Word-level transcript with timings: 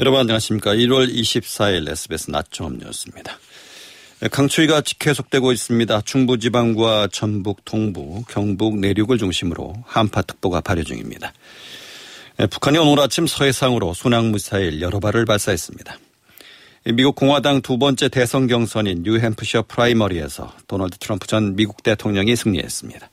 여러분 0.00 0.18
안녕하십니까. 0.18 0.74
1월 0.76 1.14
24일 1.14 1.86
SBS 1.90 2.30
낮 2.30 2.78
종합뉴스입니다. 2.78 3.38
강추위가 4.30 4.80
계속되고 4.98 5.52
있습니다. 5.52 6.00
중부지방과 6.00 7.08
전북, 7.12 7.66
동부, 7.66 8.24
경북 8.26 8.78
내륙을 8.78 9.18
중심으로 9.18 9.74
한파특보가 9.84 10.62
발효 10.62 10.84
중입니다. 10.84 11.34
북한이 12.48 12.78
오늘 12.78 13.02
아침 13.02 13.26
서해상으로 13.26 13.92
순항미사일 13.92 14.80
여러 14.80 15.00
발을 15.00 15.26
발사했습니다. 15.26 15.98
미국 16.94 17.14
공화당 17.14 17.60
두 17.60 17.76
번째 17.76 18.08
대선 18.08 18.46
경선인 18.46 19.02
뉴햄프셔 19.02 19.66
프라이머리에서 19.68 20.54
도널드 20.66 20.96
트럼프 20.96 21.26
전 21.26 21.56
미국 21.56 21.82
대통령이 21.82 22.36
승리했습니다. 22.36 23.06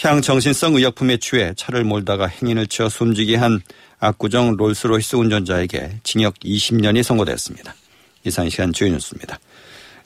향정신성 0.00 0.76
의약품에 0.76 1.16
취해 1.16 1.54
차를 1.56 1.82
몰다가 1.82 2.28
행인을 2.28 2.68
치어 2.68 2.88
숨지게 2.88 3.34
한 3.34 3.60
압구정 4.00 4.56
롤스로이스 4.56 5.16
운전자에게 5.16 6.00
징역 6.04 6.34
20년이 6.40 7.02
선고됐습니다. 7.02 7.74
이상 8.24 8.48
시간 8.48 8.72
주요 8.72 8.90
뉴스입니다. 8.90 9.38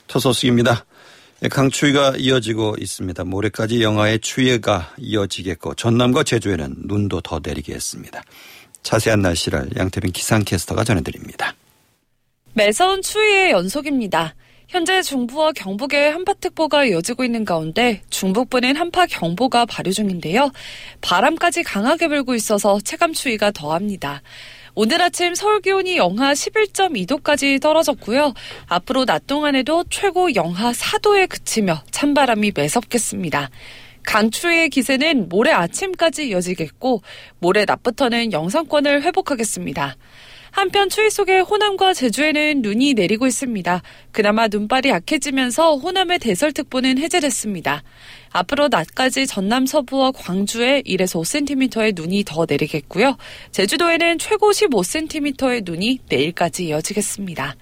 토소스입니다. 0.07 0.85
강추위가 1.51 2.13
이어지고 2.17 2.75
있습니다. 2.79 3.23
모레까지 3.25 3.83
영하의 3.83 4.19
추위가 4.19 4.93
이어지겠고 4.97 5.75
전남과 5.75 6.23
제주에는 6.23 6.75
눈도 6.85 7.21
더 7.21 7.39
내리겠습니다. 7.43 8.23
자세한 8.81 9.21
날씨를 9.21 9.69
양태빈 9.75 10.11
기상캐스터가 10.11 10.83
전해드립니다. 10.83 11.55
매서운 12.53 13.01
추위의 13.01 13.51
연속입니다. 13.51 14.35
현재 14.67 15.01
중부와 15.01 15.51
경북에 15.51 16.09
한파특보가 16.09 16.85
이어지고 16.85 17.23
있는 17.23 17.45
가운데 17.45 18.01
중북부는 18.09 18.75
한파경보가 18.75 19.65
발효 19.65 19.91
중인데요. 19.91 20.51
바람까지 21.01 21.63
강하게 21.63 22.07
불고 22.07 22.33
있어서 22.33 22.79
체감추위가 22.79 23.51
더합니다. 23.51 24.21
오늘 24.75 25.01
아침 25.01 25.35
서울 25.35 25.61
기온이 25.61 25.97
영하 25.97 26.33
11.2도까지 26.33 27.61
떨어졌고요. 27.61 28.33
앞으로 28.67 29.05
낮 29.05 29.27
동안에도 29.27 29.83
최고 29.89 30.33
영하 30.33 30.71
4도에 30.71 31.29
그치며 31.29 31.83
찬바람이 31.91 32.53
매섭겠습니다. 32.55 33.51
강추위의 34.03 34.69
기세는 34.69 35.29
모레 35.29 35.51
아침까지 35.51 36.27
이어지겠고 36.29 37.03
모레 37.39 37.65
낮부터는 37.65 38.33
영상권을 38.33 39.03
회복하겠습니다. 39.03 39.95
한편 40.53 40.87
추위 40.87 41.09
속에 41.09 41.39
호남과 41.39 41.95
제주에는 41.95 42.61
눈이 42.61 42.93
내리고 42.93 43.25
있습니다. 43.25 43.81
그나마 44.11 44.47
눈발이 44.47 44.89
약해지면서 44.89 45.77
호남의 45.77 46.19
대설특보는 46.19 46.99
해제됐습니다. 46.99 47.81
앞으로 48.29 48.67
낮까지 48.67 49.25
전남 49.25 49.65
서부와 49.65 50.11
광주에 50.11 50.83
1에서 50.83 51.23
5cm의 51.23 51.95
눈이 51.95 52.23
더 52.25 52.45
내리겠고요. 52.47 53.17
제주도에는 53.49 54.19
최고 54.19 54.51
15cm의 54.51 55.63
눈이 55.65 56.01
내일까지 56.07 56.67
이어지겠습니다. 56.67 57.55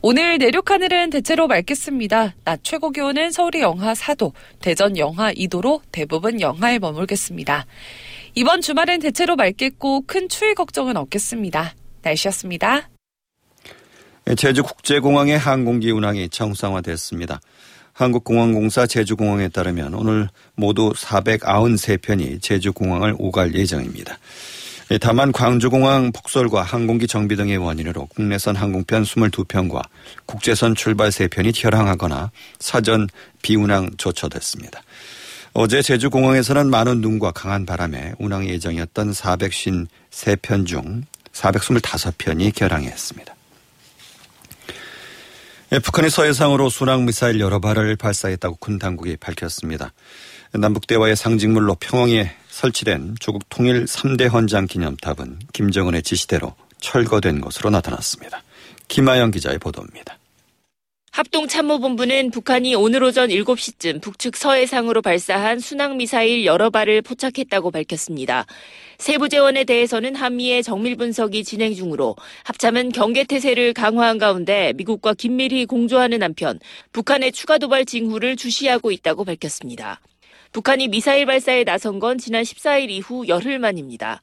오늘 0.00 0.38
내륙 0.38 0.68
하늘은 0.68 1.10
대체로 1.10 1.46
맑겠습니다. 1.46 2.34
낮 2.44 2.64
최고 2.64 2.90
기온은 2.90 3.30
서울이 3.30 3.60
영하 3.60 3.92
4도, 3.92 4.32
대전 4.60 4.98
영하 4.98 5.32
2도로 5.32 5.80
대부분 5.92 6.40
영하에 6.40 6.80
머물겠습니다. 6.80 7.66
이번 8.34 8.62
주말은 8.62 8.98
대체로 8.98 9.36
맑겠고 9.36 10.02
큰 10.08 10.28
추위 10.28 10.54
걱정은 10.54 10.96
없겠습니다. 10.96 11.76
날씨였습니다. 12.02 12.88
제주국제공항의 14.36 15.38
항공기 15.38 15.90
운항이 15.90 16.28
정상화됐습니다. 16.28 17.40
한국공항공사 17.92 18.86
제주공항에 18.86 19.48
따르면 19.48 19.94
오늘 19.94 20.28
모두 20.54 20.92
493편이 20.92 22.40
제주공항을 22.40 23.16
오갈 23.18 23.54
예정입니다. 23.54 24.18
다만 25.00 25.32
광주공항 25.32 26.12
폭설과 26.12 26.62
항공기 26.62 27.06
정비 27.06 27.36
등의 27.36 27.56
원인으로 27.56 28.06
국내선 28.06 28.56
항공편 28.56 29.04
22편과 29.04 29.82
국제선 30.26 30.74
출발 30.74 31.08
3편이 31.08 31.54
결항하거나 31.54 32.30
사전 32.58 33.08
비운항 33.42 33.90
조처됐습니다. 33.96 34.82
어제 35.54 35.82
제주공항에서는 35.82 36.68
많은 36.70 37.00
눈과 37.00 37.32
강한 37.32 37.66
바람에 37.66 38.14
운항 38.18 38.46
예정이었던 38.48 39.12
453편 39.12 40.66
중 40.66 41.04
425편이 41.32 42.54
결항했습니다. 42.54 43.34
예, 45.72 45.78
북한이 45.78 46.10
서해상으로 46.10 46.68
순항미사일 46.68 47.40
여러 47.40 47.58
발을 47.58 47.96
발사했다고 47.96 48.56
군 48.56 48.78
당국이 48.78 49.16
밝혔습니다. 49.16 49.92
남북대화의 50.52 51.16
상징물로 51.16 51.76
평양에 51.76 52.30
설치된 52.50 53.16
조국 53.20 53.48
통일 53.48 53.86
3대 53.86 54.30
헌장 54.30 54.66
기념탑은 54.66 55.38
김정은의 55.54 56.02
지시대로 56.02 56.54
철거된 56.80 57.40
것으로 57.40 57.70
나타났습니다. 57.70 58.42
김아영 58.88 59.30
기자의 59.30 59.58
보도입니다. 59.58 60.18
합동참모본부는 61.12 62.30
북한이 62.30 62.74
오늘 62.74 63.04
오전 63.04 63.28
7시쯤 63.28 64.00
북측 64.00 64.34
서해상으로 64.34 65.02
발사한 65.02 65.60
순항미사일 65.60 66.46
여러 66.46 66.70
발을 66.70 67.02
포착했다고 67.02 67.70
밝혔습니다. 67.70 68.46
세부 68.96 69.28
재원에 69.28 69.64
대해서는 69.64 70.16
한미의 70.16 70.62
정밀 70.62 70.96
분석이 70.96 71.44
진행 71.44 71.74
중으로 71.74 72.16
합참은 72.44 72.92
경계태세를 72.92 73.74
강화한 73.74 74.16
가운데 74.16 74.72
미국과 74.72 75.12
긴밀히 75.12 75.66
공조하는 75.66 76.22
한편 76.22 76.58
북한의 76.92 77.32
추가 77.32 77.58
도발 77.58 77.84
징후를 77.84 78.36
주시하고 78.36 78.90
있다고 78.90 79.26
밝혔습니다. 79.26 80.00
북한이 80.52 80.88
미사일 80.88 81.26
발사에 81.26 81.64
나선 81.64 81.98
건 81.98 82.16
지난 82.16 82.42
14일 82.42 82.88
이후 82.88 83.28
열흘 83.28 83.58
만입니다. 83.58 84.22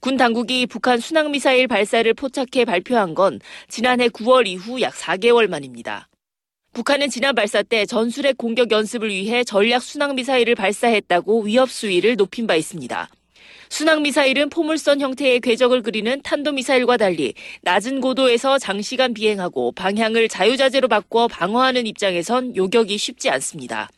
군 0.00 0.18
당국이 0.18 0.66
북한 0.66 1.00
순항미사일 1.00 1.66
발사를 1.66 2.12
포착해 2.12 2.66
발표한 2.66 3.14
건 3.14 3.40
지난해 3.68 4.08
9월 4.08 4.46
이후 4.46 4.82
약 4.82 4.92
4개월 4.92 5.48
만입니다. 5.48 6.08
북한은 6.76 7.08
지난 7.08 7.34
발사 7.34 7.62
때 7.62 7.86
전술핵 7.86 8.36
공격 8.36 8.70
연습을 8.70 9.08
위해 9.08 9.44
전략 9.44 9.82
순항미사일을 9.82 10.54
발사했다고 10.54 11.44
위협 11.44 11.70
수위를 11.70 12.16
높인 12.16 12.46
바 12.46 12.54
있습니다. 12.54 13.08
순항미사일은 13.70 14.50
포물선 14.50 15.00
형태의 15.00 15.40
궤적을 15.40 15.80
그리는 15.80 16.20
탄도미사일과 16.20 16.98
달리 16.98 17.32
낮은 17.62 18.02
고도에서 18.02 18.58
장시간 18.58 19.14
비행하고 19.14 19.72
방향을 19.72 20.28
자유자재로 20.28 20.88
바꿔 20.88 21.28
방어하는 21.28 21.86
입장에선 21.86 22.54
요격이 22.54 22.98
쉽지 22.98 23.30
않습니다. 23.30 23.88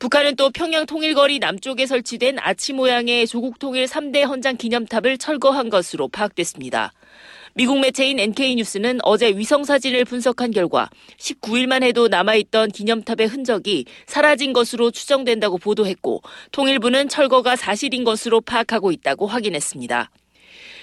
북한은 0.00 0.34
또 0.34 0.50
평양 0.50 0.86
통일거리 0.86 1.38
남쪽에 1.38 1.86
설치된 1.86 2.38
아치 2.40 2.72
모양의 2.72 3.28
조국 3.28 3.60
통일 3.60 3.84
3대 3.84 4.26
헌장 4.26 4.56
기념탑을 4.56 5.18
철거한 5.18 5.70
것으로 5.70 6.08
파악됐습니다. 6.08 6.92
미국 7.54 7.80
매체인 7.80 8.18
NK뉴스는 8.18 9.00
어제 9.02 9.28
위성 9.28 9.64
사진을 9.64 10.06
분석한 10.06 10.52
결과 10.52 10.88
19일만 11.18 11.82
해도 11.82 12.08
남아있던 12.08 12.70
기념탑의 12.70 13.26
흔적이 13.26 13.84
사라진 14.06 14.54
것으로 14.54 14.90
추정된다고 14.90 15.58
보도했고 15.58 16.22
통일부는 16.52 17.08
철거가 17.08 17.56
사실인 17.56 18.04
것으로 18.04 18.40
파악하고 18.40 18.90
있다고 18.90 19.26
확인했습니다. 19.26 20.10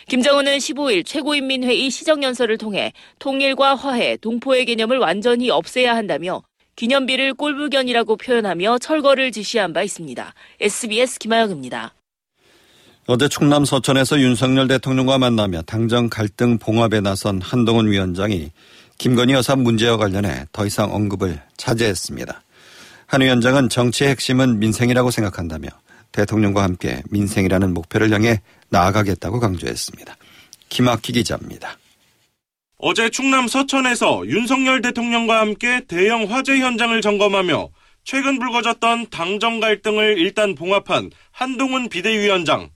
김정은은 0.08 0.58
15일 0.58 1.06
최고인민회의 1.06 1.90
시정연설을 1.90 2.58
통해 2.58 2.94
통일과 3.18 3.76
화해, 3.76 4.18
동포의 4.18 4.66
개념을 4.66 4.98
완전히 4.98 5.50
없애야 5.50 5.96
한다며 5.96 6.44
기념비를 6.76 7.34
꼴불견이라고 7.34 8.16
표현하며 8.16 8.78
철거를 8.78 9.32
지시한 9.32 9.74
바 9.74 9.84
있습니다. 9.84 10.34
SBS 10.62 11.20
김하영입니다. 11.20 11.99
어제 13.12 13.28
충남 13.28 13.66
서천에서 13.66 14.20
윤석열 14.20 14.68
대통령과 14.68 15.18
만나며 15.18 15.64
당정 15.64 16.10
갈등 16.10 16.60
봉합에 16.60 17.02
나선 17.02 17.42
한동훈 17.42 17.90
위원장이 17.90 18.52
김건희 19.00 19.34
여사 19.34 19.56
문제와 19.56 19.98
관련해 19.98 20.46
더 20.52 20.68
이상 20.68 20.94
언급을 20.94 21.42
자제했습니다. 21.58 22.44
한 23.08 23.22
위원장은 23.22 23.70
정치의 23.70 24.12
핵심은 24.12 24.60
민생이라고 24.60 25.10
생각한다며 25.10 25.70
대통령과 26.12 26.62
함께 26.62 27.02
민생이라는 27.10 27.74
목표를 27.74 28.12
향해 28.12 28.42
나아가겠다고 28.70 29.40
강조했습니다. 29.40 30.16
김학기 30.70 31.12
기자입니다. 31.12 31.80
어제 32.78 33.10
충남 33.10 33.48
서천에서 33.48 34.28
윤석열 34.28 34.84
대통령과 34.84 35.40
함께 35.40 35.84
대형 35.88 36.26
화재 36.32 36.60
현장을 36.60 37.02
점검하며 37.02 37.70
최근 38.04 38.38
불거졌던 38.38 39.08
당정 39.10 39.60
갈등을 39.60 40.20
일단 40.20 40.54
봉합한 40.54 41.10
한동훈 41.32 41.90
비대위원장. 41.90 42.70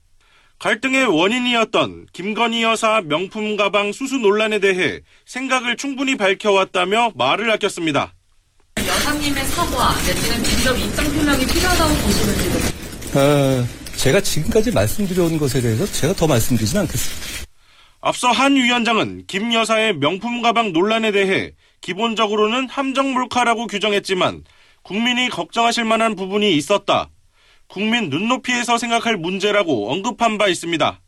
갈등의 0.64 1.04
원인이었던 1.04 2.06
김건희 2.14 2.62
여사 2.62 3.02
명품 3.02 3.54
가방 3.54 3.92
수수 3.92 4.16
논란에 4.16 4.60
대해 4.60 5.00
생각을 5.26 5.76
충분히 5.76 6.16
밝혀왔다며 6.16 7.12
말을 7.16 7.50
아꼈습니다. 7.50 8.14
여사님의 8.78 9.44
사과 9.44 9.94
내지는 10.06 10.42
직접 10.42 10.74
입장 10.78 11.04
표명이 11.04 11.44
필요하다고 11.44 11.94
보시는지도. 11.96 13.18
어, 13.18 13.66
제가 13.96 14.22
지금까지 14.22 14.70
말씀드려온 14.72 15.36
것에 15.36 15.60
대해서 15.60 15.84
제가 15.84 16.14
더 16.14 16.26
말씀드리진 16.26 16.78
않겠습니다. 16.78 17.44
앞서 18.00 18.28
한 18.28 18.56
위원장은 18.56 19.24
김 19.26 19.52
여사의 19.52 19.98
명품 19.98 20.40
가방 20.40 20.72
논란에 20.72 21.12
대해 21.12 21.52
기본적으로는 21.82 22.70
함정 22.70 23.12
몰카라고 23.12 23.66
규정했지만 23.66 24.44
국민이 24.82 25.28
걱정하실 25.28 25.84
만한 25.84 26.16
부분이 26.16 26.56
있었다. 26.56 27.10
국민 27.68 28.10
눈높이에서 28.10 28.78
생각할 28.78 29.16
문제라고 29.16 29.90
언급한 29.92 30.38
바 30.38 30.48
있습니다. 30.48 31.00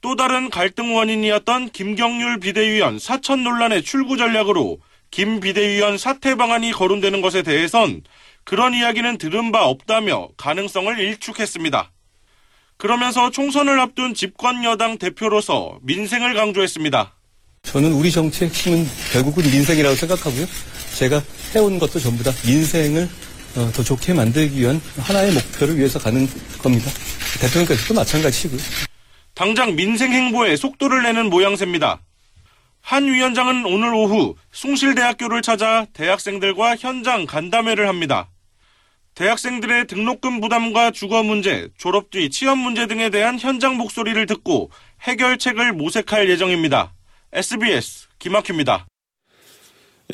또 0.00 0.16
다른 0.16 0.48
갈등 0.50 0.94
원인이었던 0.94 1.70
김경률 1.70 2.40
비대위원 2.40 2.98
사천 2.98 3.42
논란의 3.42 3.82
출구 3.82 4.16
전략으로 4.16 4.78
김 5.10 5.40
비대위원 5.40 5.98
사퇴 5.98 6.36
방안이 6.36 6.72
거론되는 6.72 7.20
것에 7.20 7.42
대해선 7.42 8.02
그런 8.44 8.74
이야기는 8.74 9.18
들은 9.18 9.52
바 9.52 9.66
없다며 9.66 10.28
가능성을 10.36 10.98
일축했습니다. 10.98 11.90
그러면서 12.76 13.30
총선을 13.30 13.80
앞둔 13.80 14.14
집권 14.14 14.62
여당 14.64 14.98
대표로서 14.98 15.78
민생을 15.82 16.34
강조했습니다. 16.34 17.14
저는 17.62 17.92
우리 17.92 18.10
정치의 18.10 18.50
핵심은 18.50 18.86
결국은 19.12 19.42
민생이라고 19.44 19.96
생각하고요. 19.96 20.46
제가 20.96 21.22
해온 21.54 21.78
것도 21.78 21.98
전부 21.98 22.22
다 22.22 22.30
민생을 22.46 23.02
어, 23.04 23.27
더 23.54 23.82
좋게 23.82 24.14
만들기 24.14 24.60
위한 24.60 24.80
하나의 24.98 25.32
목표를 25.32 25.76
위해서 25.76 25.98
가는 25.98 26.28
겁니다. 26.58 26.90
대통령께서도 27.40 27.94
마찬가지고요. 27.94 28.60
당장 29.34 29.76
민생 29.76 30.12
행보에 30.12 30.56
속도를 30.56 31.02
내는 31.02 31.30
모양새입니다. 31.30 32.00
한 32.80 33.04
위원장은 33.06 33.66
오늘 33.66 33.94
오후 33.94 34.34
숭실대학교를 34.52 35.42
찾아 35.42 35.86
대학생들과 35.92 36.76
현장 36.76 37.26
간담회를 37.26 37.88
합니다. 37.88 38.30
대학생들의 39.14 39.88
등록금 39.88 40.40
부담과 40.40 40.92
주거 40.92 41.22
문제, 41.22 41.68
졸업 41.76 42.10
뒤 42.10 42.30
취업 42.30 42.56
문제 42.56 42.86
등에 42.86 43.10
대한 43.10 43.38
현장 43.38 43.76
목소리를 43.76 44.24
듣고 44.26 44.70
해결책을 45.02 45.72
모색할 45.72 46.30
예정입니다. 46.30 46.94
SBS 47.32 48.06
김학규입니다. 48.18 48.86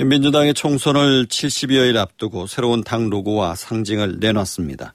민주당의 0.02 0.54
총선을 0.54 1.26
70여일 1.26 1.96
앞두고 1.96 2.48
새로운 2.48 2.82
당 2.82 3.08
로고와 3.10 3.54
상징을 3.54 4.18
내놨습니다. 4.18 4.92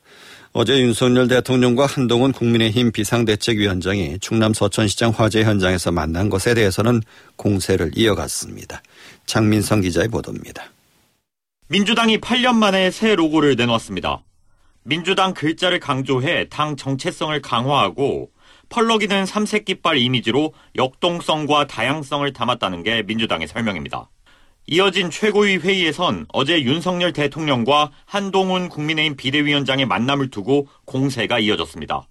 어제 0.51 0.81
윤석열 0.81 1.29
대통령과 1.29 1.85
한동훈 1.85 2.33
국민의힘 2.33 2.91
비상대책위원장이 2.91 4.19
충남 4.19 4.53
서천시장 4.53 5.11
화재 5.15 5.43
현장에서 5.43 5.93
만난 5.93 6.29
것에 6.29 6.53
대해서는 6.53 7.01
공세를 7.37 7.91
이어갔습니다. 7.95 8.81
장민성 9.25 9.79
기자의 9.81 10.09
보도입니다. 10.09 10.65
민주당이 11.69 12.17
8년 12.17 12.55
만에 12.55 12.91
새 12.91 13.15
로고를 13.15 13.55
내놓았습니다. 13.55 14.21
민주당 14.83 15.33
글자를 15.33 15.79
강조해 15.79 16.49
당 16.49 16.75
정체성을 16.75 17.41
강화하고 17.41 18.31
펄럭이는 18.67 19.25
삼색 19.25 19.63
깃발 19.63 19.97
이미지로 19.97 20.53
역동성과 20.75 21.67
다양성을 21.67 22.31
담았다는 22.33 22.83
게 22.83 23.03
민주당의 23.03 23.47
설명입니다. 23.47 24.09
이어진 24.71 25.09
최고위 25.09 25.57
회의에선 25.57 26.27
어제 26.31 26.61
윤석열 26.61 27.11
대통령과 27.11 27.89
한동훈 28.05 28.69
국민의힘 28.69 29.15
비대위원장의 29.15 29.87
만남을 29.87 30.29
두고 30.29 30.67
공세가 30.85 31.39
이어졌습니다. 31.39 32.03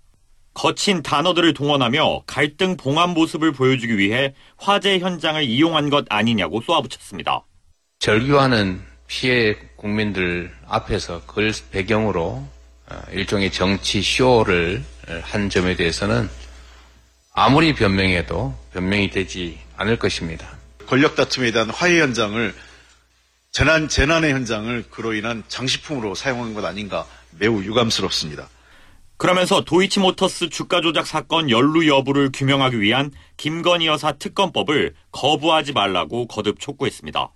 거친 0.55 1.05
단어들을 1.05 1.55
동원하며 1.55 2.23
갈등 2.27 2.77
봉합 2.77 3.11
모습을 3.11 3.53
보여주기 3.53 3.97
위해 3.97 4.35
화재 4.57 4.99
현장을 4.99 5.41
이용한 5.41 5.89
것 5.89 6.07
아니냐고 6.11 6.61
쏘아붙였습니다. 6.63 7.45
절규하는 8.01 8.83
피해 9.07 9.55
국민들 9.77 10.53
앞에서 10.67 11.23
그걸 11.27 11.53
배경으로 11.71 12.45
어, 12.91 13.03
일종의 13.13 13.53
정치 13.53 14.03
쇼를 14.03 14.83
한 15.23 15.49
점에 15.49 15.77
대해서는 15.77 16.29
아무리 17.33 17.73
변명해도 17.73 18.53
변명이 18.73 19.11
되지 19.11 19.61
않을 19.77 19.97
것입니다. 19.97 20.58
권력 20.89 21.17
다툼에 21.17 21.51
대한 21.51 21.69
화해 21.69 22.01
현장을 22.01 22.55
재난, 23.51 23.89
재난의 23.89 24.33
현장을 24.33 24.85
그로 24.89 25.13
인한 25.13 25.45
장식품으로 25.47 26.15
사용한 26.15 26.55
것 26.55 26.65
아닌가 26.65 27.07
매우 27.39 27.63
유감스럽습니다. 27.63 28.49
그러면서 29.19 29.63
도이치모터스 29.65 30.49
주가 30.49 30.81
조작 30.81 31.07
사건 31.07 31.51
연루 31.51 31.87
여부를 31.89 32.31
규명하기 32.33 32.81
위한 32.81 33.11
김건희 33.37 33.87
여사 33.87 34.13
특검법을 34.13 34.95
거부하지 35.13 35.75
말라고 35.75 36.27
거듭 36.27 36.59
촉구했습니다. 36.59 37.33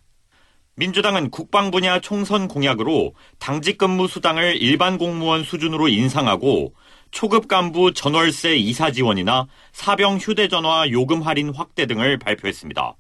민주당은 0.77 1.31
국방 1.31 1.71
분야 1.71 2.01
총선 2.01 2.49
공약으로 2.49 3.15
당직 3.39 3.77
근무 3.77 4.09
수당을 4.09 4.63
일반 4.63 4.97
공무원 4.97 5.45
수준으로 5.45 5.89
인상하고 5.89 6.73
초급 7.11 7.49
간부 7.49 7.93
전월세 7.93 8.57
이사 8.57 8.91
지원이나 8.91 9.47
사병 9.73 10.17
휴대전화 10.17 10.89
요금 10.91 11.21
할인 11.21 11.53
확대 11.55 11.85
등을 11.85 12.19
발표했습니다. 12.19 12.97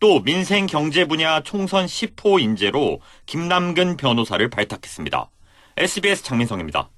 또 0.00 0.22
민생 0.22 0.66
경제 0.66 1.04
분야 1.06 1.40
총선 1.42 1.86
10호 1.86 2.40
인재로 2.40 3.00
김남근 3.26 3.96
변호사를 3.96 4.48
발탁했습니다. 4.50 5.30
SBS 5.76 6.22
장민성입니다. 6.22 6.90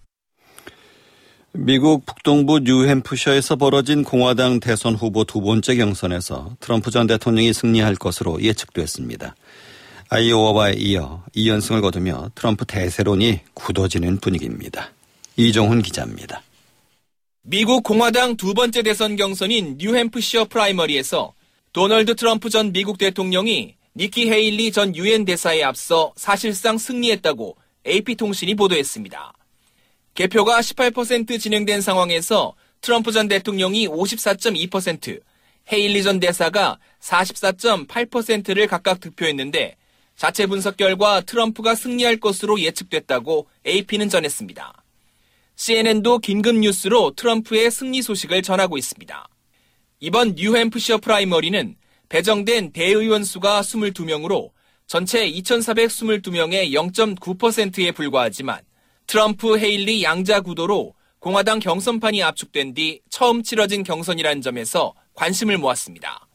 미국 1.53 2.05
북동부 2.05 2.61
뉴햄프셔에서 2.61 3.57
벌어진 3.57 4.05
공화당 4.05 4.61
대선 4.61 4.95
후보 4.95 5.25
두 5.25 5.41
번째 5.41 5.77
경선에서 5.77 6.57
트럼프 6.61 6.91
전 6.91 7.07
대통령이 7.07 7.55
승리할 7.55 7.95
것으로 7.95 8.43
예측됐습니다. 8.43 9.35
아이오와에 10.11 10.75
이어 10.75 11.25
2연승을 11.35 11.81
거두며 11.81 12.31
트럼프 12.35 12.67
대세론이 12.67 13.41
굳어지는 13.55 14.19
분위기입니다. 14.19 14.91
이종훈 15.37 15.83
기자입니다. 15.83 16.43
미국 17.43 17.83
공화당 17.83 18.37
두 18.37 18.53
번째 18.53 18.83
대선 18.83 19.17
경선인 19.17 19.77
뉴햄프셔 19.79 20.47
프라이머리에서 20.47 21.33
도널드 21.77 22.15
트럼프 22.17 22.49
전 22.49 22.73
미국 22.73 22.97
대통령이 22.97 23.75
니키 23.97 24.31
헤일리 24.31 24.73
전 24.73 24.97
유엔 24.97 25.27
대사에 25.27 25.63
앞서 25.63 26.15
사실상 26.17 26.79
승리했다고 26.79 27.55
AP통신이 27.87 28.55
보도했습니다. 28.55 29.35
개표가 30.15 30.61
18% 30.61 31.39
진행된 31.39 31.83
상황에서 31.83 32.55
트럼프 32.81 33.13
전 33.13 33.29
대통령이 33.29 33.89
54.2%, 33.89 35.21
헤일리 35.71 36.03
전 36.03 36.19
대사가 36.19 36.79
44.8%를 37.03 38.69
각각 38.69 38.99
득표했는데 38.99 39.77
자체 40.17 40.47
분석 40.47 40.79
결과 40.79 41.21
트럼프가 41.21 41.75
승리할 41.75 42.17
것으로 42.17 42.59
예측됐다고 42.59 43.49
AP는 43.67 44.09
전했습니다. 44.09 44.83
CNN도 45.57 46.21
긴급 46.21 46.57
뉴스로 46.57 47.13
트럼프의 47.15 47.71
승리 47.71 48.01
소식을 48.01 48.41
전하고 48.41 48.79
있습니다. 48.79 49.29
이번 49.99 50.35
뉴햄프셔 50.35 50.99
프라이머리는 50.99 51.75
배정된 52.11 52.73
대의원 52.73 53.25
수가 53.25 53.63
22명으로 53.63 54.51
전체 54.87 55.29
2,422명의 55.31 56.71
0.9%에 56.73 57.93
불과하지만 57.93 58.61
트럼프 59.07 59.59
헤일리 59.59 60.03
양자 60.03 60.41
구도로 60.41 60.95
공화당 61.19 61.61
경선판이 61.61 62.23
압축된 62.23 62.75
뒤 62.75 63.01
처음 63.09 63.43
치러진 63.43 63.83
경선이라는 63.83 64.43
점에서 64.43 64.95
관심을 65.15 65.57
모았습니다. 65.57 66.29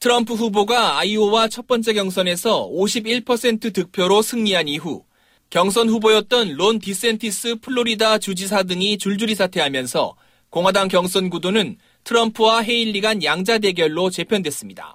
트럼프 0.00 0.34
후보가 0.34 0.98
아이오와 0.98 1.48
첫 1.48 1.66
번째 1.66 1.92
경선에서 1.92 2.68
51% 2.68 3.74
득표로 3.74 4.22
승리한 4.22 4.68
이후 4.68 5.04
경선 5.50 5.90
후보였던 5.90 6.54
론 6.54 6.78
디샌티스 6.78 7.56
플로리다 7.60 8.18
주지사 8.18 8.62
등이 8.62 8.98
줄줄이 8.98 9.34
사퇴하면서 9.34 10.16
공화당 10.48 10.88
경선 10.88 11.28
구도는 11.28 11.76
트럼프와 12.06 12.62
헤일리 12.62 13.00
간 13.00 13.24
양자 13.24 13.58
대결로 13.58 14.10
재편됐습니다. 14.10 14.94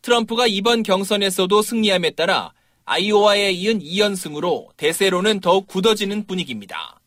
트럼프가 0.00 0.46
이번 0.46 0.82
경선에서도 0.82 1.60
승리함에 1.60 2.12
따라 2.12 2.54
아이오와에 2.86 3.52
이은 3.52 3.80
2연승으로 3.80 4.74
대세론은 4.78 5.40
더욱 5.40 5.66
굳어지는 5.66 6.26
분위기입니다. 6.26 6.98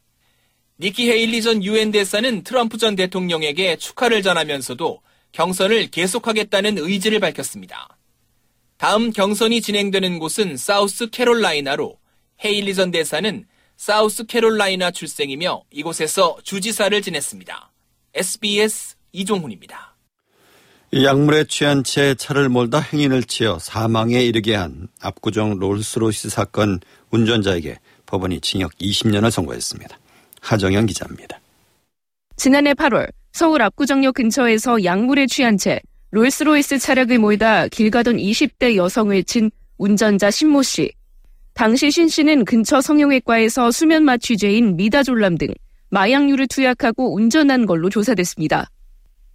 니키 0.80 1.10
헤일리 1.10 1.42
전 1.42 1.64
유엔 1.64 1.90
대사는 1.90 2.44
트럼프 2.44 2.78
전 2.78 2.96
대통령에게 2.96 3.78
축하를 3.78 4.22
전하면서도 4.22 5.02
경선을 5.32 5.90
계속하겠다는 5.90 6.78
의지를 6.78 7.20
밝혔습니다. 7.20 7.98
다음 8.78 9.12
경선이 9.12 9.62
진행되는 9.62 10.20
곳은 10.20 10.58
사우스 10.58 11.10
캐롤라이나로 11.10 11.98
헤일리 12.46 12.76
전 12.76 12.92
대사는 12.92 13.48
사우스 13.78 14.28
캐롤라이나 14.28 14.92
출생이며 14.92 15.64
이곳에서 15.72 16.38
주지사를 16.44 17.02
지냈습니다. 17.02 17.72
SBS 18.14 18.96
이종훈입니다. 19.14 19.96
약물에 20.94 21.46
취한 21.46 21.84
채 21.84 22.14
차를 22.14 22.50
몰다 22.50 22.80
행인을 22.80 23.24
치어 23.24 23.58
사망에 23.58 24.24
이르게 24.24 24.54
한 24.54 24.88
압구정 25.02 25.58
롤스로이스 25.58 26.30
사건 26.30 26.80
운전자에게 27.10 27.80
법원이 28.06 28.42
징역 28.42 28.74
20년을 28.74 29.32
선고했습니다. 29.32 29.98
하정현 30.42 30.86
기자입니다. 30.86 31.40
지난해 32.36 32.74
8월 32.74 33.10
서울 33.32 33.62
압구정역 33.64 34.14
근처에서 34.16 34.84
약물에 34.84 35.26
취한 35.26 35.58
채 35.58 35.80
롤스로이스 36.12 36.78
차량을 36.78 37.18
몰다 37.18 37.68
길 37.70 37.90
가던 37.90 38.18
20대 38.18 38.76
여성을 38.76 39.24
친 39.24 39.50
운전자 39.80 40.30
신모 40.30 40.62
씨. 40.62 40.92
당시 41.56 41.90
신 41.90 42.08
씨는 42.08 42.46
근처 42.46 42.82
성형외과에서 42.82 43.72
수면 43.72 44.04
마 44.04 44.18
취제인 44.18 44.76
미다졸람 44.76 45.38
등 45.38 45.48
마약류를 45.90 46.48
투약하고 46.48 47.16
운전한 47.16 47.66
걸로 47.66 47.90
조사됐습니다. 47.90 48.70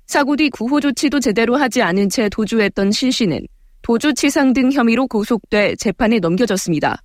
사고 0.08 0.36
뒤 0.36 0.48
구호 0.48 0.80
조치도 0.80 1.20
제대로 1.20 1.56
하지 1.56 1.82
않은 1.82 2.08
채 2.08 2.30
도주했던 2.30 2.92
신 2.92 3.10
씨는 3.10 3.46
도주치상 3.82 4.54
등 4.54 4.72
혐의로 4.72 5.06
고속돼 5.06 5.76
재판에 5.76 6.18
넘겨졌습니다. 6.18 7.02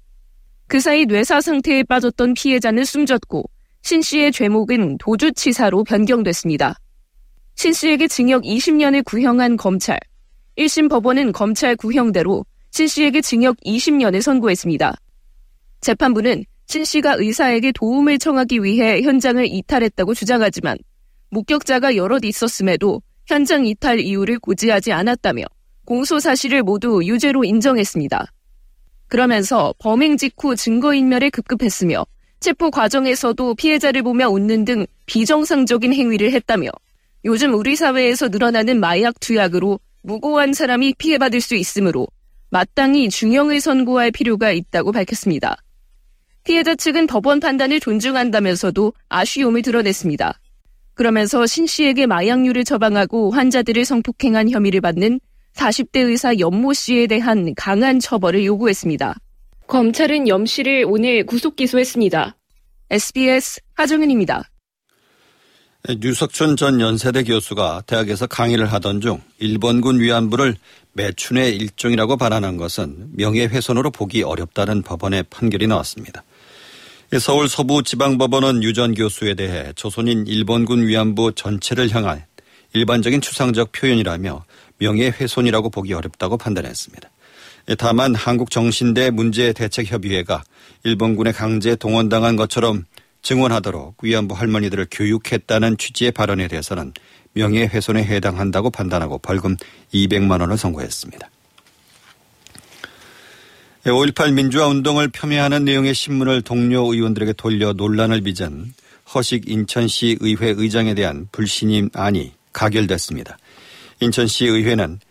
그 0.67 0.79
사이 0.79 1.05
뇌사 1.05 1.41
상태에 1.41 1.83
빠졌던 1.83 2.33
피해자는 2.33 2.86
숨졌고 2.86 3.43
신 3.81 4.01
씨의 4.01 4.31
죄목은 4.31 5.00
도주치사로 5.00 5.83
변경됐습니다. 5.83 6.79
신 7.55 7.74
씨에게 7.74 8.07
징역 8.07 8.43
20년을 8.43 9.03
구형한 9.03 9.57
검찰. 9.57 10.00
1심 10.57 10.89
법원은 10.89 11.33
검찰 11.33 11.75
구형대로 11.75 12.45
신 12.72 12.88
씨에게 12.88 13.19
징역 13.19 13.57
20년을 13.65 14.22
선고했습니다. 14.22 14.95
재판부는 15.81 16.45
신 16.67 16.86
씨가 16.86 17.15
의사에게 17.15 17.74
도움을 17.74 18.17
청하기 18.17 18.63
위해 18.63 19.01
현장을 19.01 19.45
이탈했다고 19.45 20.13
주장하지만 20.13 20.77
목격자가 21.34 21.96
여럿 21.96 22.24
있었음에도 22.24 23.02
현장 23.25 23.66
이탈 23.66 24.00
이유를 24.00 24.40
고지하지 24.40 24.92
않았다며 24.92 25.44
공소 25.84 26.20
사실을 26.20 26.62
모두 26.62 27.02
유죄로 27.04 27.44
인정했습니다. 27.44 28.32
그러면서 29.08 29.74
범행 29.80 30.18
직후 30.18 30.56
증거인멸에 30.56 31.30
급급했으며 31.32 32.06
체포 32.40 32.72
과정에서도 32.72 33.56
피해자를 33.56 34.04
보며 34.04 34.30
웃는 34.30 34.66
등 34.66 34.86
비정상적인 35.06 35.94
행위를 35.94 36.32
했다며 36.34 36.70
요즘 37.25 37.54
우리 37.54 37.75
사회에서 37.75 38.28
늘어나는 38.28 38.80
마약 38.80 39.20
투약으로 39.20 39.80
무고한 40.02 40.54
사람이 40.54 40.96
피해받을 40.98 41.42
수 41.42 41.56
있으므로 41.56 42.08
마땅히 42.50 43.10
중형을 43.10 43.62
선고할 43.62 44.12
필요가 44.12 44.52
있다고 44.52 44.92
밝혔습니다. 44.92 45.56
피해자 46.44 46.75
측은 46.75 47.08
법원 47.08 47.40
판단을 47.40 47.80
존중한다면서도 47.80 48.94
아쉬움을 49.08 49.62
드러냈습니다. 49.62 50.40
그러면서 50.95 51.45
신 51.45 51.65
씨에게 51.67 52.05
마약류를 52.05 52.63
처방하고 52.63 53.31
환자들을 53.31 53.83
성폭행한 53.85 54.50
혐의를 54.50 54.81
받는 54.81 55.19
40대 55.53 56.00
의사 56.00 56.38
연모 56.38 56.73
씨에 56.73 57.07
대한 57.07 57.53
강한 57.55 58.00
처벌을 58.00 58.45
요구했습니다. 58.45 59.15
검찰은 59.67 60.27
염 60.27 60.45
씨를 60.45 60.85
오늘 60.88 61.25
구속 61.25 61.55
기소했습니다. 61.55 62.35
SBS 62.89 63.62
하정은입니다. 63.75 64.50
류석춘 65.85 66.55
전 66.55 66.79
연세대 66.79 67.23
교수가 67.23 67.83
대학에서 67.88 68.25
강의를 68.25 68.71
하던 68.71 69.01
중 69.01 69.19
일본군 69.39 70.00
위안부를 70.00 70.55
매춘의 70.93 71.55
일종이라고 71.57 72.15
발언한 72.15 72.55
것은 72.57 73.09
명예훼손으로 73.13 73.91
보기 73.91 74.23
어렵다는 74.23 74.81
법원의 74.81 75.23
판결이 75.29 75.67
나왔습니다. 75.67 76.23
서울 77.20 77.48
서부지방법원은 77.48 78.63
유 78.63 78.74
전 78.74 78.96
교수에 78.96 79.36
대해 79.36 79.72
조선인 79.75 80.25
일본군 80.25 80.88
위안부 80.88 81.34
전체를 81.36 81.93
향한 81.93 82.25
일반적인 82.74 83.22
추상적 83.22 83.72
표현이라며 83.72 84.46
명예훼손이라고 84.79 85.70
보기 85.70 85.93
어렵다고 85.93 86.38
판단했습니다. 86.38 87.10
다만 87.77 88.15
한국정신대 88.15 89.12
문제대책협의회가 89.12 90.43
일본군에 90.84 91.32
강제 91.32 91.75
동원당한 91.75 92.36
것처럼 92.36 92.86
증언하도록 93.22 93.98
위안부 94.01 94.34
할머니들을 94.36 94.88
교육했다는 94.91 95.77
취지의 95.77 96.12
발언에 96.12 96.48
대해서는 96.48 96.93
명예훼손에 97.34 98.03
해당한다고 98.03 98.72
판단하고 98.72 99.20
벌금 99.20 99.55
200만 99.93 100.41
원을 100.41 100.58
선고했습니다. 100.58 101.29
5.18 103.86 104.32
민주화 104.32 104.68
운동을 104.68 105.10
폄훼하는 105.10 105.66
내용의 105.66 105.94
신문을 105.94 106.42
동료 106.42 106.94
의원들에게 106.94 107.34
돌려 107.34 107.74
논란을 107.74 108.22
빚은 108.22 108.74
허식 109.13 109.50
인천시 109.50 110.20
의회 110.22 110.54
의장에 110.56 110.94
대한 110.94 111.28
불신임 111.34 111.90
안이 111.94 112.32
가결됐습니다. 112.54 113.38
인천시 114.00 114.46
의회는 114.46 115.02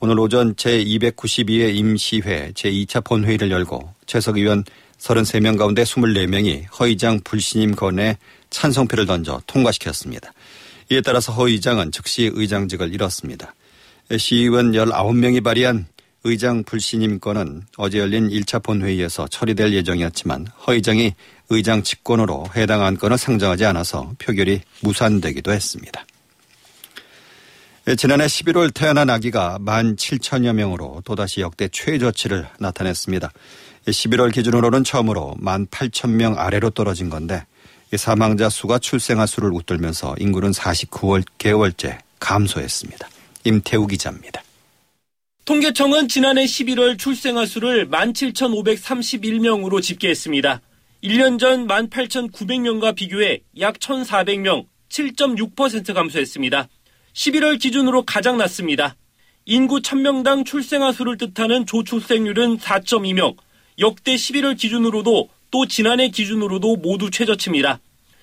오늘 0.00 0.18
오전 0.18 0.54
제292회 0.54 1.74
임시회 1.74 2.52
제2차 2.54 3.04
본회의를 3.04 3.50
열고 3.50 3.92
최석 4.06 4.38
의원 4.38 4.64
33명 4.98 5.58
가운데 5.58 5.82
24명이 5.82 6.64
허 6.78 6.86
의장 6.86 7.20
불신임 7.22 7.74
건에 7.74 8.16
찬성표를 8.48 9.04
던져 9.04 9.42
통과시켰습니다. 9.46 10.32
이에 10.90 11.02
따라서 11.02 11.34
허 11.34 11.48
의장은 11.48 11.92
즉시 11.92 12.30
의장직을 12.32 12.94
잃었습니다. 12.94 13.54
시의원 14.16 14.72
19명이 14.72 15.44
발의한 15.44 15.86
의장 16.24 16.62
불신임 16.62 17.18
건은 17.18 17.62
어제 17.76 17.98
열린 17.98 18.28
1차 18.28 18.62
본회의에서 18.62 19.26
처리될 19.28 19.72
예정이었지만 19.72 20.46
허 20.66 20.74
의장이 20.74 21.14
의장 21.50 21.82
직권으로 21.82 22.46
해당 22.54 22.82
안건을 22.82 23.18
상정하지 23.18 23.64
않아서 23.66 24.12
표결이 24.18 24.60
무산되기도 24.80 25.52
했습니다. 25.52 26.04
지난해 27.98 28.26
11월 28.26 28.72
태어난 28.72 29.10
아기가 29.10 29.58
1만 29.60 29.96
7천여 29.96 30.52
명으로 30.52 31.02
또다시 31.04 31.40
역대 31.40 31.68
최저치를 31.68 32.46
나타냈습니다. 32.60 33.32
11월 33.86 34.32
기준으로는 34.32 34.84
처음으로 34.84 35.34
1만 35.40 35.68
8천 35.68 36.10
명 36.10 36.38
아래로 36.38 36.70
떨어진 36.70 37.10
건데 37.10 37.44
사망자 37.96 38.48
수가 38.48 38.78
출생아 38.78 39.26
수를 39.26 39.50
웃돌면서 39.50 40.14
인구는 40.18 40.52
49개월째 40.52 41.98
감소했습니다. 42.20 43.08
임태우 43.44 43.88
기자입니다. 43.88 44.42
통계청은 45.44 46.06
지난해 46.06 46.44
11월 46.44 46.96
출생아 46.96 47.46
수를 47.46 47.88
17,531명으로 47.90 49.82
집계했습니다. 49.82 50.60
1년 51.02 51.40
전 51.40 51.66
18,900명과 51.66 52.94
비교해 52.94 53.40
약 53.58 53.80
1,400명, 53.80 54.66
7.6% 54.88 55.94
감소했습니다. 55.94 56.68
11월 57.14 57.58
기준으로 57.60 58.04
가장 58.04 58.38
낮습니다. 58.38 58.94
인구 59.44 59.80
1000명당 59.80 60.46
출생아 60.46 60.92
수를 60.92 61.18
뜻하는 61.18 61.66
조출생률은 61.66 62.58
4.2명, 62.58 63.34
역대 63.80 64.14
11월 64.14 64.56
기준으로도 64.56 65.28
또 65.50 65.66
지난해 65.66 66.10
기준으로도 66.10 66.76
모두 66.76 67.10
최저치입니다. 67.10 67.80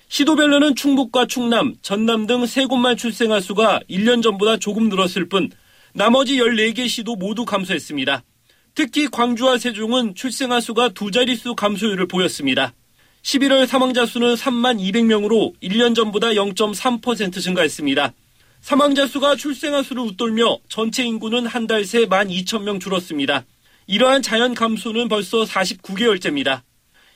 시도별로는 0.08 0.74
충북과 0.74 1.26
충남, 1.26 1.74
전남 1.82 2.26
등 2.26 2.46
세 2.46 2.64
곳만 2.64 2.96
출생아 2.96 3.40
수가 3.40 3.80
1년 3.90 4.22
전보다 4.22 4.56
조금 4.56 4.88
늘었을 4.88 5.28
뿐 5.28 5.50
나머지 5.92 6.36
14개 6.36 6.88
시도 6.88 7.16
모두 7.16 7.44
감소했습니다. 7.44 8.22
특히 8.74 9.08
광주와 9.08 9.58
세종은 9.58 10.14
출생아 10.14 10.60
수가 10.60 10.90
두 10.90 11.10
자릿수 11.10 11.54
감소율을 11.54 12.06
보였습니다. 12.06 12.72
11월 13.22 13.66
사망자 13.66 14.06
수는 14.06 14.34
3만 14.34 14.80
200명으로 14.80 15.52
1년 15.60 15.94
전보다 15.94 16.28
0.3% 16.28 17.40
증가했습니다. 17.42 18.12
사망자 18.60 19.06
수가 19.06 19.36
출생아 19.36 19.82
수를 19.82 20.02
웃돌며 20.04 20.58
전체 20.68 21.04
인구는 21.04 21.46
한 21.46 21.66
달 21.66 21.84
새 21.84 22.06
1만 22.06 22.30
2천 22.30 22.62
명 22.62 22.78
줄었습니다. 22.78 23.44
이러한 23.86 24.22
자연 24.22 24.54
감소는 24.54 25.08
벌써 25.08 25.44
49개월째입니다. 25.44 26.62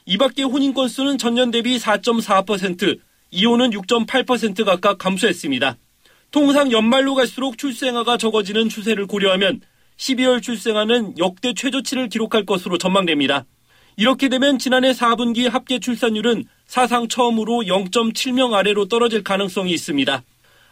이 0.06 0.18
밖에 0.18 0.42
혼인 0.42 0.74
건수는 0.74 1.16
전년 1.16 1.50
대비 1.50 1.78
4.4%, 1.78 2.98
이혼은 3.30 3.70
6.8% 3.70 4.64
각각 4.64 4.98
감소했습니다. 4.98 5.76
통상 6.34 6.72
연말로 6.72 7.14
갈수록 7.14 7.58
출생아가 7.58 8.16
적어지는 8.16 8.68
추세를 8.68 9.06
고려하면 9.06 9.60
12월 9.98 10.42
출생아는 10.42 11.16
역대 11.16 11.54
최저치를 11.54 12.08
기록할 12.08 12.44
것으로 12.44 12.76
전망됩니다. 12.76 13.44
이렇게 13.96 14.28
되면 14.28 14.58
지난해 14.58 14.90
4분기 14.90 15.48
합계 15.48 15.78
출산율은 15.78 16.46
사상 16.66 17.06
처음으로 17.06 17.62
0.7명 17.68 18.52
아래로 18.52 18.88
떨어질 18.88 19.22
가능성이 19.22 19.70
있습니다. 19.74 20.24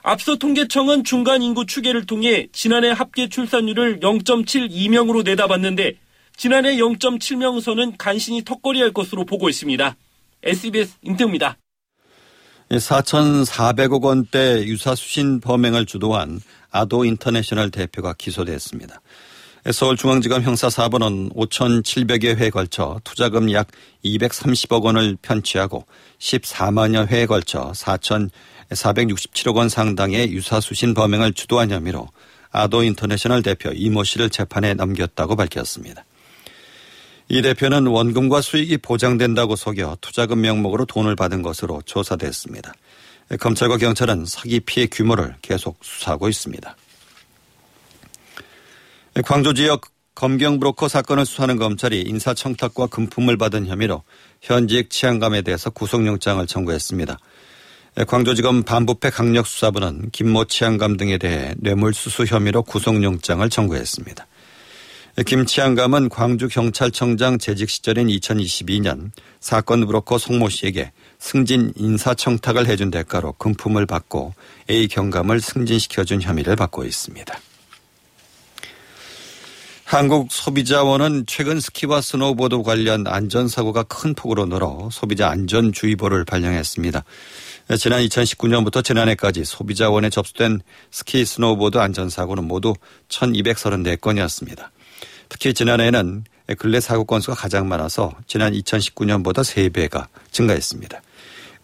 앞서 0.03 0.35
통계청은 0.35 1.05
중간 1.05 1.43
인구 1.43 1.65
추계를 1.65 2.07
통해 2.07 2.49
지난해 2.51 2.91
합계 2.91 3.29
출산율을 3.29 4.01
0.72명으로 4.01 5.23
내다봤는데 5.25 5.93
지난해 6.37 6.75
0.7명 6.75 7.61
선은 7.61 7.99
간신히 7.99 8.43
턱걸이할 8.43 8.93
것으로 8.93 9.25
보고 9.25 9.49
있습니다. 9.49 9.95
SBS 10.43 10.97
임태우입니다. 11.03 11.57
4,400억 12.79 14.03
원대 14.03 14.65
유사수신 14.65 15.41
범행을 15.41 15.87
주도한 15.87 16.41
아도 16.71 17.05
인터내셔널 17.05 17.71
대표가 17.71 18.15
기소됐습니다. 18.15 19.01
서울중앙지검 19.71 20.43
형사 20.43 20.69
4번은 20.69 21.35
5,700여 21.35 22.37
회에 22.37 22.51
걸쳐 22.51 23.01
투자금 23.05 23.53
약 23.53 23.69
230억 24.05 24.83
원을 24.83 25.17
편취하고 25.23 25.87
14만여 26.19 27.07
회에 27.07 27.27
걸쳐 27.27 27.73
4,467억 27.73 29.55
원 29.55 29.69
상당의 29.69 30.33
유사수신 30.33 30.95
범행을 30.95 31.35
주도한 31.35 31.71
혐의로 31.71 32.09
아도 32.51 32.83
인터내셔널 32.83 33.43
대표 33.43 33.71
이모 33.73 34.03
씨를 34.03 34.31
재판에 34.31 34.75
넘겼다고 34.75 35.37
밝혔습니다. 35.37 36.05
이 37.29 37.43
대표는 37.43 37.87
원금과 37.87 38.41
수익이 38.41 38.79
보장된다고 38.79 39.57
속여 39.57 39.99
투자금 40.01 40.41
명목으로 40.43 40.85
돈을 40.85 41.17
받은 41.17 41.43
것으로 41.43 41.83
조사됐습니다. 41.87 42.73
검찰과 43.41 43.79
경찰은 43.79 44.27
사기 44.27 44.61
피해 44.61 44.87
규모를 44.87 45.35
계속 45.41 45.79
수사하고 45.83 46.29
있습니다. 46.29 46.77
광주 49.25 49.55
지역 49.55 49.83
검경 50.15 50.61
브로커 50.61 50.89
사건을 50.89 51.25
수사하는 51.25 51.57
검찰이 51.57 52.03
인사청탁과 52.03 52.89
금품을 52.89 53.39
받은 53.39 53.67
혐의로 53.67 54.03
현직 54.43 54.91
치안감에 54.91 55.43
대해서 55.43 55.71
구속영장을 55.71 56.47
청구했습니다. 56.47 57.19
광주지검 58.07 58.63
반부패 58.63 59.11
강력수사부는 59.11 60.11
김모 60.13 60.47
치안감 60.47 60.97
등에 60.97 61.19
대해 61.19 61.55
뇌물수수 61.59 62.25
혐의로 62.25 62.63
구속영장을 62.63 63.49
청구했습니다. 63.49 64.27
김치안 65.21 65.75
감은 65.75 66.09
광주경찰청장 66.09 67.37
재직 67.37 67.69
시절인 67.69 68.07
2022년 68.07 69.11
사건 69.41 69.87
브로커 69.87 70.17
송모 70.17 70.49
씨에게 70.49 70.91
승진 71.19 71.75
인사청탁을 71.77 72.67
해준 72.67 72.91
대가로 72.91 73.33
금품을 73.33 73.85
받고 73.85 74.33
A 74.71 74.89
경감을 74.89 75.43
승진시켜준 75.43 76.23
혐의를 76.23 76.57
받고 76.57 76.85
있습니다. 76.85 77.39
한국소비자원은 79.85 81.25
최근 81.27 81.61
스키와 81.61 82.01
스노우보드 82.01 82.63
관련 82.63 83.07
안전사고가 83.07 83.83
큰 83.83 84.15
폭으로 84.15 84.47
늘어 84.47 84.89
소비자 84.91 85.29
안전주의보를 85.29 86.25
발령했습니다. 86.25 87.05
지난 87.79 88.03
2019년부터 88.03 88.83
지난해까지 88.83 89.45
소비자원에 89.45 90.09
접수된 90.09 90.63
스키 90.91 91.27
스노우보드 91.27 91.77
안전사고는 91.77 92.45
모두 92.45 92.73
1234건이었습니다. 93.09 94.71
특히 95.33 95.55
지난해에는 95.55 96.25
근래 96.59 96.79
사고 96.79 97.05
건수가 97.05 97.35
가장 97.35 97.67
많아서 97.67 98.13
지난 98.27 98.53
2019년보다 98.53 99.41
3배가 99.41 100.09
증가했습니다. 100.31 101.01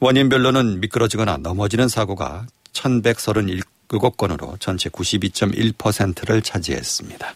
원인별로는 0.00 0.80
미끄러지거나 0.80 1.37
넘어지는 1.37 1.87
사고가 1.87 2.46
1137건으로 2.72 4.58
전체 4.58 4.88
92.1%를 4.88 6.40
차지했습니다. 6.40 7.34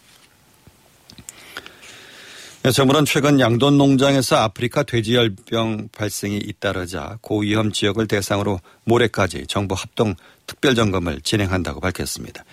정부는 2.73 3.05
최근 3.05 3.39
양돈 3.39 3.77
농장에서 3.77 4.37
아프리카 4.37 4.81
돼지열병 4.81 5.89
발생이 5.91 6.37
잇따르자 6.37 7.19
고위험 7.21 7.71
지역을 7.71 8.07
대상으로 8.07 8.59
모레까지 8.85 9.45
정부 9.47 9.75
합동 9.75 10.15
특별점검을 10.47 11.21
진행한다고 11.21 11.79
밝혔습니다. 11.79 12.43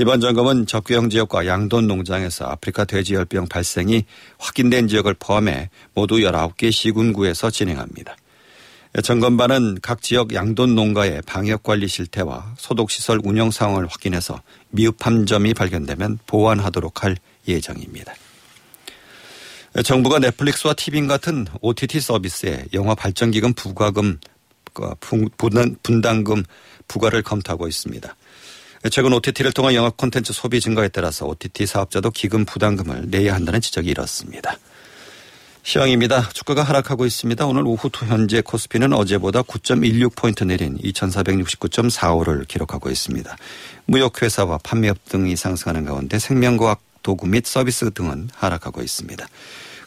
이번 0.00 0.20
점검은 0.20 0.66
적규형 0.66 1.10
지역과 1.10 1.46
양돈 1.46 1.88
농장에서 1.88 2.44
아프리카 2.44 2.84
돼지열병 2.84 3.48
발생이 3.48 4.04
확인된 4.38 4.86
지역을 4.86 5.14
포함해 5.14 5.70
모두 5.92 6.18
19개 6.18 6.70
시군구에서 6.70 7.50
진행합니다. 7.50 8.16
점검반은 9.02 9.78
각 9.82 10.00
지역 10.00 10.34
양돈 10.34 10.76
농가의 10.76 11.22
방역관리 11.26 11.88
실태와 11.88 12.54
소독시설 12.56 13.20
운영 13.24 13.50
상황을 13.50 13.88
확인해서 13.88 14.40
미흡한 14.70 15.26
점이 15.26 15.52
발견되면 15.52 16.20
보완하도록 16.28 17.02
할 17.02 17.16
예정입니다. 17.48 18.14
정부가 19.84 20.20
넷플릭스와 20.20 20.74
티빙 20.74 21.08
같은 21.08 21.48
OTT 21.60 22.00
서비스에 22.00 22.66
영화 22.72 22.94
발전기금 22.94 23.52
부과금 23.54 24.20
그 24.72 24.94
분담금 25.82 26.44
부과를 26.86 27.22
검토하고 27.22 27.66
있습니다. 27.66 28.14
최근 28.90 29.12
OTT를 29.12 29.52
통한 29.52 29.74
영화 29.74 29.90
콘텐츠 29.90 30.32
소비 30.32 30.60
증가에 30.60 30.88
따라서 30.88 31.26
OTT 31.26 31.66
사업자도 31.66 32.10
기금 32.10 32.44
부담금을 32.44 33.06
내야 33.08 33.34
한다는 33.34 33.60
지적이 33.60 33.90
일었습니다. 33.90 34.56
시황입니다. 35.62 36.28
주가가 36.30 36.62
하락하고 36.62 37.04
있습니다. 37.04 37.46
오늘 37.46 37.66
오후 37.66 37.90
현재 37.92 38.40
코스피는 38.40 38.92
어제보다 38.92 39.42
9.16포인트 39.42 40.46
내린 40.46 40.78
2469.45를 40.78 42.48
기록하고 42.48 42.88
있습니다. 42.88 43.36
무역회사와 43.86 44.58
판매업 44.62 45.04
등이 45.06 45.36
상승하는 45.36 45.84
가운데 45.84 46.18
생명과학 46.18 46.80
도구 47.02 47.26
및 47.26 47.46
서비스 47.46 47.90
등은 47.92 48.30
하락하고 48.34 48.80
있습니다. 48.80 49.26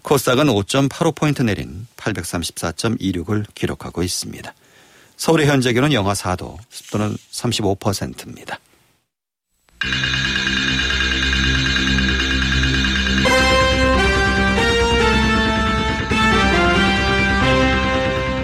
코스닥은 0.03 0.45
5.85포인트 0.45 1.43
내린 1.43 1.87
834.26을 1.97 3.45
기록하고 3.55 4.03
있습니다. 4.03 4.53
서울의 5.17 5.47
현재 5.47 5.71
기온은 5.73 5.93
영하 5.93 6.13
4도, 6.13 6.57
습도는 6.69 7.15
35%입니다. 7.31 8.59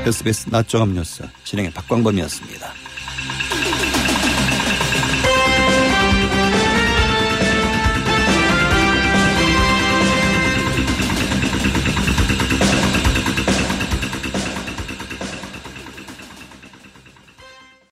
SBS 0.07 0.49
낮종합 0.49 0.89
뉴스 0.89 1.23
진행의 1.43 1.71
박광범이었습니다. 1.73 2.86